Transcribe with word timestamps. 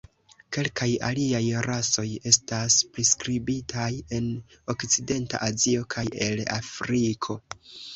Kelkaj 0.55 0.87
aliaj 1.09 1.41
rasoj 1.67 2.07
estas 2.33 2.79
priskribitaj 2.97 3.93
en 4.21 4.33
Okcidenta 4.77 5.47
Azio 5.53 5.89
kaj 5.97 6.11
el 6.31 6.47
Afriko. 6.63 7.43